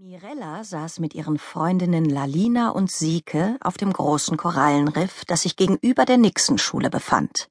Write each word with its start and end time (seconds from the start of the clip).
Mirella 0.00 0.62
saß 0.62 1.00
mit 1.00 1.16
ihren 1.16 1.38
Freundinnen 1.38 2.04
Lalina 2.04 2.68
und 2.68 2.88
Sieke 2.88 3.56
auf 3.60 3.76
dem 3.76 3.92
großen 3.92 4.36
Korallenriff, 4.36 5.24
das 5.24 5.42
sich 5.42 5.56
gegenüber 5.56 6.04
der 6.04 6.18
Nixon-Schule 6.18 6.88
befand. 6.88 7.48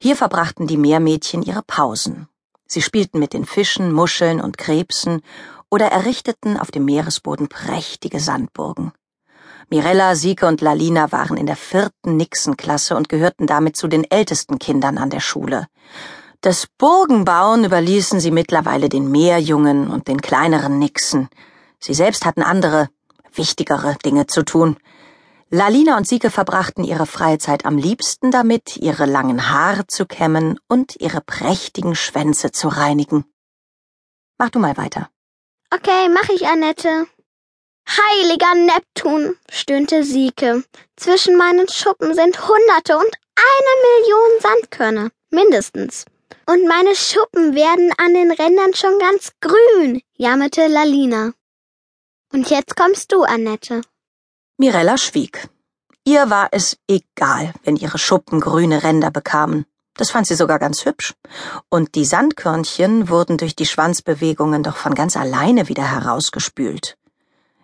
Hier 0.00 0.14
verbrachten 0.14 0.68
die 0.68 0.76
Meermädchen 0.76 1.42
ihre 1.42 1.64
Pausen. 1.66 2.28
Sie 2.68 2.80
spielten 2.80 3.18
mit 3.18 3.32
den 3.32 3.44
Fischen, 3.44 3.92
Muscheln 3.92 4.40
und 4.40 4.56
Krebsen 4.56 5.20
oder 5.68 5.86
errichteten 5.86 6.58
auf 6.58 6.70
dem 6.70 6.84
Meeresboden 6.84 7.48
prächtige 7.48 8.20
Sandburgen. 8.20 8.92
Mirella, 9.68 10.14
Sieke 10.14 10.46
und 10.46 10.60
Lalina 10.60 11.10
waren 11.10 11.36
in 11.36 11.46
der 11.46 11.56
vierten 11.56 12.16
Nixon-Klasse 12.16 12.94
und 12.94 13.08
gehörten 13.08 13.48
damit 13.48 13.76
zu 13.76 13.88
den 13.88 14.08
ältesten 14.08 14.60
Kindern 14.60 14.96
an 14.96 15.10
der 15.10 15.18
Schule. 15.18 15.66
Das 16.40 16.68
Burgenbauen 16.78 17.64
überließen 17.64 18.20
sie 18.20 18.30
mittlerweile 18.30 18.88
den 18.88 19.10
Meerjungen 19.10 19.90
und 19.90 20.06
den 20.06 20.20
kleineren 20.20 20.78
Nixon. 20.78 21.28
Sie 21.86 21.92
selbst 21.92 22.24
hatten 22.24 22.42
andere, 22.42 22.88
wichtigere 23.34 23.96
Dinge 24.02 24.26
zu 24.26 24.42
tun. 24.42 24.78
Lalina 25.50 25.98
und 25.98 26.08
Sieke 26.08 26.30
verbrachten 26.30 26.82
ihre 26.82 27.04
Freizeit 27.04 27.66
am 27.66 27.76
liebsten 27.76 28.30
damit, 28.30 28.78
ihre 28.78 29.04
langen 29.04 29.50
Haare 29.50 29.86
zu 29.86 30.06
kämmen 30.06 30.58
und 30.66 30.96
ihre 30.98 31.20
prächtigen 31.20 31.94
Schwänze 31.94 32.52
zu 32.52 32.68
reinigen. 32.68 33.26
Mach 34.38 34.48
du 34.48 34.60
mal 34.60 34.78
weiter. 34.78 35.10
Okay, 35.70 36.08
mach 36.08 36.26
ich, 36.30 36.46
Annette. 36.46 37.06
Heiliger 37.86 38.54
Neptun, 38.54 39.36
stöhnte 39.50 40.04
Sieke. 40.04 40.64
Zwischen 40.96 41.36
meinen 41.36 41.68
Schuppen 41.68 42.14
sind 42.14 42.48
Hunderte 42.48 42.96
und 42.96 43.12
eine 43.36 43.72
Million 43.84 44.40
Sandkörner, 44.40 45.10
mindestens. 45.28 46.06
Und 46.46 46.66
meine 46.66 46.94
Schuppen 46.94 47.54
werden 47.54 47.92
an 47.98 48.14
den 48.14 48.30
Rändern 48.30 48.72
schon 48.72 48.98
ganz 48.98 49.32
grün, 49.42 50.00
jammerte 50.16 50.66
Lalina. 50.66 51.34
Und 52.34 52.50
jetzt 52.50 52.74
kommst 52.74 53.12
du, 53.12 53.22
Annette. 53.22 53.82
Mirella 54.58 54.98
schwieg. 54.98 55.48
Ihr 56.04 56.30
war 56.30 56.48
es 56.50 56.76
egal, 56.88 57.54
wenn 57.62 57.76
ihre 57.76 57.96
Schuppen 57.96 58.40
grüne 58.40 58.82
Ränder 58.82 59.12
bekamen. 59.12 59.66
Das 59.94 60.10
fand 60.10 60.26
sie 60.26 60.34
sogar 60.34 60.58
ganz 60.58 60.84
hübsch. 60.84 61.14
Und 61.68 61.94
die 61.94 62.04
Sandkörnchen 62.04 63.08
wurden 63.08 63.38
durch 63.38 63.54
die 63.54 63.66
Schwanzbewegungen 63.66 64.64
doch 64.64 64.74
von 64.74 64.96
ganz 64.96 65.16
alleine 65.16 65.68
wieder 65.68 65.88
herausgespült. 65.88 66.98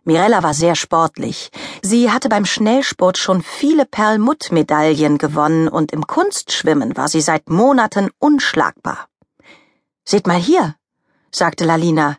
Mirella 0.04 0.44
war 0.44 0.54
sehr 0.54 0.76
sportlich. 0.76 1.50
Sie 1.82 2.12
hatte 2.12 2.28
beim 2.28 2.44
Schnellsport 2.44 3.18
schon 3.18 3.42
viele 3.42 3.86
Perlmutt-Medaillen 3.86 5.18
gewonnen 5.18 5.66
und 5.66 5.90
im 5.90 6.06
Kunstschwimmen 6.06 6.96
war 6.96 7.08
sie 7.08 7.22
seit 7.22 7.50
Monaten 7.50 8.10
unschlagbar. 8.20 9.08
Seht 10.04 10.28
mal 10.28 10.38
hier, 10.38 10.76
sagte 11.32 11.64
Lalina. 11.64 12.18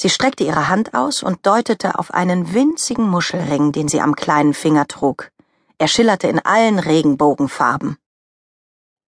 Sie 0.00 0.10
streckte 0.10 0.44
ihre 0.44 0.68
Hand 0.68 0.94
aus 0.94 1.24
und 1.24 1.44
deutete 1.44 1.98
auf 1.98 2.14
einen 2.14 2.54
winzigen 2.54 3.10
Muschelring, 3.10 3.72
den 3.72 3.88
sie 3.88 4.00
am 4.00 4.14
kleinen 4.14 4.54
Finger 4.54 4.86
trug. 4.86 5.32
Er 5.76 5.88
schillerte 5.88 6.28
in 6.28 6.38
allen 6.38 6.78
Regenbogenfarben. 6.78 7.98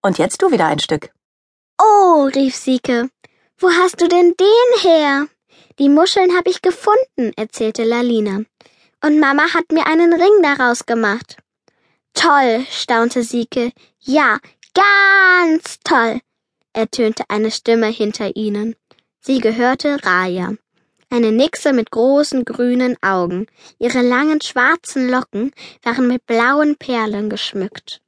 Und 0.02 0.18
jetzt 0.18 0.42
du 0.42 0.50
wieder 0.50 0.66
ein 0.66 0.80
Stück. 0.80 1.12
Oh, 1.80 2.28
rief 2.34 2.56
Sieke. 2.56 3.08
Wo 3.56 3.70
hast 3.70 4.00
du 4.00 4.08
denn 4.08 4.34
den 4.36 4.80
her? 4.80 5.28
Die 5.78 5.88
Muscheln 5.88 6.36
habe 6.36 6.50
ich 6.50 6.60
gefunden, 6.60 7.32
erzählte 7.36 7.84
Lalina. 7.84 8.40
Und 9.00 9.20
Mama 9.20 9.44
hat 9.54 9.70
mir 9.70 9.86
einen 9.86 10.12
Ring 10.12 10.42
daraus 10.42 10.86
gemacht. 10.86 11.36
Toll, 12.14 12.66
staunte 12.68 13.22
Sieke. 13.22 13.70
Ja, 14.00 14.40
ganz 14.74 15.78
toll, 15.84 16.20
ertönte 16.72 17.22
eine 17.28 17.52
Stimme 17.52 17.86
hinter 17.86 18.34
ihnen. 18.34 18.74
Sie 19.20 19.38
gehörte 19.38 20.04
Raya 20.04 20.56
eine 21.10 21.32
Nixe 21.32 21.72
mit 21.72 21.90
großen 21.90 22.44
grünen 22.44 22.96
Augen. 23.02 23.46
Ihre 23.78 24.00
langen 24.00 24.40
schwarzen 24.40 25.08
Locken 25.08 25.52
waren 25.82 26.06
mit 26.06 26.24
blauen 26.26 26.76
Perlen 26.76 27.28
geschmückt. 27.28 28.00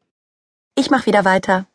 Ich 0.74 0.90
mach 0.90 1.06
wieder 1.06 1.24
weiter. 1.24 1.66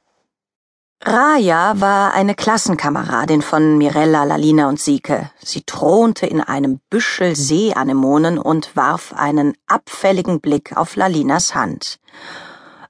Raya 1.04 1.80
war 1.80 2.14
eine 2.15 2.33
Klassenkameradin 2.33 3.43
von 3.43 3.77
Mirella, 3.77 4.23
Lalina 4.23 4.67
und 4.67 4.80
Sieke. 4.80 5.30
Sie 5.39 5.61
thronte 5.61 6.26
in 6.26 6.42
einem 6.42 6.80
Büschel 6.89 7.36
Seeanemonen 7.36 8.39
und 8.39 8.76
warf 8.76 9.14
einen 9.14 9.54
abfälligen 9.67 10.42
Blick 10.42 10.76
auf 10.76 10.95
Lalinas 10.95 11.54
Hand. 11.54 11.99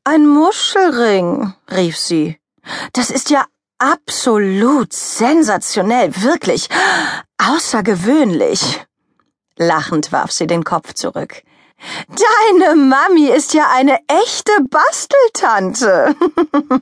Ein 0.06 0.26
Muschelring, 0.26 1.54
rief 1.70 1.98
sie. 1.98 2.40
Das 2.94 3.12
ist 3.12 3.30
ja 3.30 3.46
absolut 3.80 4.94
sensationell, 4.94 6.16
wirklich 6.22 6.70
außergewöhnlich. 7.38 8.86
Lachend 9.58 10.12
warf 10.12 10.32
sie 10.32 10.48
den 10.48 10.64
Kopf 10.64 10.94
zurück. 10.94 11.44
Deine 12.08 12.76
Mami 12.76 13.30
ist 13.30 13.54
ja 13.54 13.70
eine 13.72 14.00
echte 14.08 14.52
Basteltante. 14.70 16.16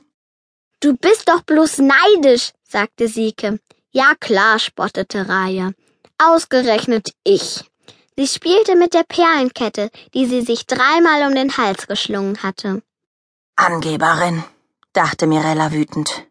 Du 0.80 0.94
bist 0.94 1.28
doch 1.30 1.40
bloß 1.40 1.78
neidisch, 1.78 2.52
sagte 2.62 3.08
Sieke. 3.08 3.58
Ja 3.92 4.12
klar, 4.20 4.58
spottete 4.58 5.26
Raya. 5.26 5.72
Ausgerechnet 6.18 7.12
ich. 7.24 7.64
Sie 8.14 8.26
spielte 8.26 8.76
mit 8.76 8.92
der 8.92 9.04
Perlenkette, 9.04 9.90
die 10.12 10.26
sie 10.26 10.42
sich 10.42 10.66
dreimal 10.66 11.26
um 11.26 11.34
den 11.34 11.56
Hals 11.56 11.86
geschlungen 11.86 12.42
hatte. 12.42 12.82
Angeberin, 13.56 14.44
dachte 14.92 15.26
Mirella 15.26 15.72
wütend. 15.72 16.26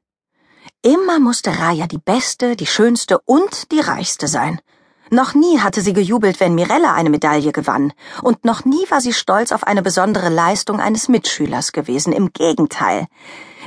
Immer 0.85 1.17
musste 1.19 1.49
Raya 1.49 1.87
die 1.87 1.97
beste, 1.97 2.55
die 2.55 2.67
schönste 2.67 3.17
und 3.25 3.71
die 3.71 3.79
reichste 3.79 4.27
sein. 4.27 4.61
Noch 5.09 5.33
nie 5.33 5.59
hatte 5.59 5.81
sie 5.81 5.93
gejubelt, 5.93 6.39
wenn 6.39 6.53
Mirella 6.53 6.93
eine 6.93 7.09
Medaille 7.09 7.51
gewann, 7.51 7.91
und 8.21 8.45
noch 8.45 8.65
nie 8.65 8.85
war 8.89 9.01
sie 9.01 9.11
stolz 9.11 9.51
auf 9.51 9.63
eine 9.63 9.81
besondere 9.81 10.29
Leistung 10.29 10.79
eines 10.79 11.09
Mitschülers 11.09 11.71
gewesen, 11.71 12.13
im 12.13 12.33
Gegenteil. 12.33 13.07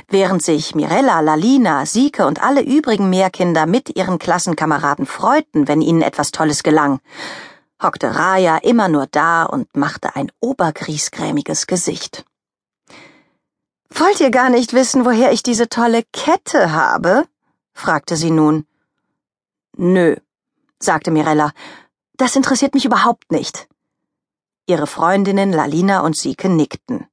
Während 0.07 0.43
sich 0.43 0.75
Mirella, 0.75 1.19
Lalina, 1.19 1.85
Sieke 1.85 2.25
und 2.25 2.41
alle 2.41 2.61
übrigen 2.61 3.09
Meerkinder 3.09 3.65
mit 3.65 3.97
ihren 3.97 4.17
Klassenkameraden 4.17 5.05
freuten, 5.05 5.67
wenn 5.67 5.81
ihnen 5.81 6.01
etwas 6.01 6.31
Tolles 6.31 6.63
gelang, 6.63 7.01
hockte 7.83 8.15
Raya 8.15 8.59
immer 8.59 8.87
nur 8.87 9.07
da 9.07 9.43
und 9.43 9.75
machte 9.75 10.15
ein 10.15 10.31
obergriesgrämiges 10.39 11.67
Gesicht. 11.67 12.23
Wollt 13.89 14.19
ihr 14.19 14.31
gar 14.31 14.49
nicht 14.49 14.73
wissen, 14.73 15.05
woher 15.05 15.31
ich 15.31 15.43
diese 15.43 15.69
tolle 15.69 16.03
Kette 16.13 16.71
habe? 16.71 17.25
fragte 17.73 18.15
sie 18.15 18.31
nun. 18.31 18.65
Nö, 19.77 20.15
sagte 20.79 21.11
Mirella. 21.11 21.51
Das 22.17 22.35
interessiert 22.35 22.73
mich 22.73 22.85
überhaupt 22.85 23.31
nicht. 23.31 23.67
Ihre 24.67 24.87
Freundinnen 24.87 25.51
Lalina 25.51 26.01
und 26.01 26.15
Sieke 26.15 26.49
nickten. 26.49 27.07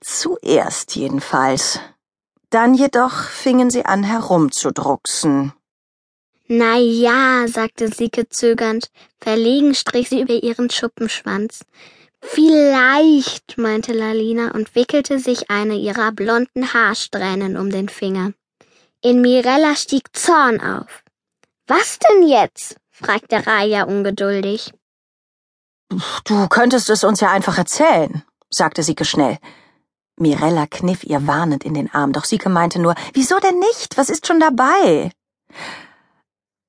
Zuerst 0.00 0.94
jedenfalls. 0.94 1.80
Dann 2.50 2.74
jedoch 2.74 3.24
fingen 3.24 3.70
sie 3.70 3.84
an 3.84 4.04
herumzudrucksen. 4.04 5.52
Na 6.46 6.76
ja, 6.76 7.48
sagte 7.48 7.88
Sieke 7.88 8.28
zögernd. 8.28 8.90
Verlegen 9.18 9.74
strich 9.74 10.10
sie 10.10 10.20
über 10.20 10.34
ihren 10.34 10.70
Schuppenschwanz. 10.70 11.64
Vielleicht, 12.26 13.58
meinte 13.58 13.92
Lalina 13.92 14.52
und 14.52 14.74
wickelte 14.74 15.18
sich 15.18 15.50
eine 15.50 15.74
ihrer 15.74 16.10
blonden 16.10 16.72
Haarsträhnen 16.72 17.56
um 17.58 17.70
den 17.70 17.90
Finger. 17.90 18.32
In 19.02 19.20
Mirella 19.20 19.76
stieg 19.76 20.16
Zorn 20.16 20.60
auf. 20.60 21.04
Was 21.66 21.98
denn 21.98 22.26
jetzt? 22.26 22.76
fragte 22.90 23.46
Raya 23.46 23.84
ungeduldig. 23.84 24.72
Du 26.24 26.48
könntest 26.48 26.88
es 26.88 27.04
uns 27.04 27.20
ja 27.20 27.30
einfach 27.30 27.58
erzählen, 27.58 28.24
sagte 28.48 28.82
Sieke 28.82 29.04
schnell. 29.04 29.38
Mirella 30.16 30.66
kniff 30.66 31.04
ihr 31.04 31.26
warnend 31.26 31.62
in 31.62 31.74
den 31.74 31.92
Arm, 31.92 32.12
doch 32.12 32.24
Sieke 32.24 32.48
meinte 32.48 32.78
nur, 32.78 32.94
wieso 33.12 33.38
denn 33.38 33.58
nicht? 33.58 33.98
Was 33.98 34.08
ist 34.08 34.26
schon 34.26 34.40
dabei? 34.40 35.10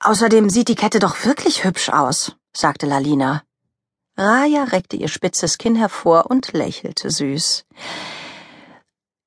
Außerdem 0.02 0.50
sieht 0.50 0.68
die 0.68 0.76
Kette 0.76 1.00
doch 1.00 1.24
wirklich 1.24 1.64
hübsch 1.64 1.90
aus, 1.90 2.36
sagte 2.56 2.86
Lalina. 2.86 3.45
Raya 4.18 4.64
reckte 4.64 4.96
ihr 4.96 5.10
spitzes 5.10 5.58
Kinn 5.58 5.76
hervor 5.76 6.28
und 6.30 6.54
lächelte 6.54 7.10
süß. 7.10 7.66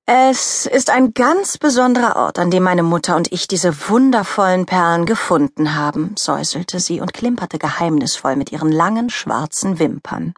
Es 0.07 0.65
ist 0.65 0.89
ein 0.89 1.13
ganz 1.13 1.59
besonderer 1.59 2.17
Ort, 2.17 2.39
an 2.39 2.51
dem 2.51 2.63
meine 2.63 2.83
Mutter 2.83 3.15
und 3.15 3.31
ich 3.31 3.47
diese 3.47 3.91
wundervollen 3.91 4.65
Perlen 4.65 5.05
gefunden 5.05 5.75
haben, 5.75 6.15
säuselte 6.17 6.81
sie 6.81 7.03
und 7.03 7.13
klimperte 7.13 7.59
geheimnisvoll 7.59 8.35
mit 8.35 8.51
ihren 8.51 8.73
langen 8.73 9.11
schwarzen 9.11 9.79
Wimpern. 9.79 10.33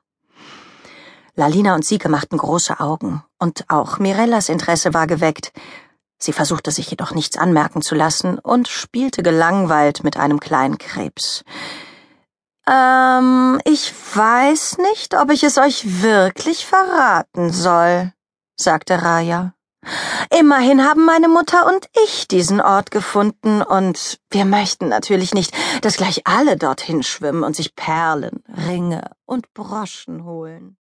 Lalina 1.36 1.76
und 1.76 1.84
Sieke 1.84 2.08
machten 2.08 2.36
große 2.36 2.80
Augen, 2.80 3.22
und 3.38 3.66
auch 3.68 4.00
Mirellas 4.00 4.48
Interesse 4.48 4.92
war 4.92 5.06
geweckt. 5.06 5.52
Sie 6.18 6.32
versuchte 6.32 6.72
sich 6.72 6.90
jedoch 6.90 7.12
nichts 7.12 7.38
anmerken 7.38 7.80
zu 7.80 7.94
lassen 7.94 8.40
und 8.40 8.66
spielte 8.66 9.22
gelangweilt 9.22 10.02
mit 10.02 10.16
einem 10.16 10.40
kleinen 10.40 10.78
Krebs. 10.78 11.44
Ähm, 12.68 13.60
ich 13.64 13.92
weiß 14.14 14.78
nicht, 14.78 15.16
ob 15.16 15.30
ich 15.30 15.42
es 15.42 15.58
euch 15.58 16.02
wirklich 16.02 16.66
verraten 16.66 17.50
soll, 17.50 18.12
sagte 18.56 19.02
Raya. 19.02 19.54
Immerhin 20.38 20.84
haben 20.84 21.06
meine 21.06 21.28
Mutter 21.28 21.66
und 21.66 21.88
ich 22.04 22.28
diesen 22.28 22.60
Ort 22.60 22.90
gefunden, 22.90 23.62
und 23.62 24.20
wir 24.30 24.44
möchten 24.44 24.88
natürlich 24.88 25.32
nicht, 25.32 25.54
dass 25.80 25.96
gleich 25.96 26.26
alle 26.26 26.56
dorthin 26.56 27.02
schwimmen 27.02 27.42
und 27.42 27.56
sich 27.56 27.74
Perlen, 27.74 28.44
Ringe 28.68 29.10
und 29.24 29.52
Broschen 29.54 30.24
holen. 30.24 30.76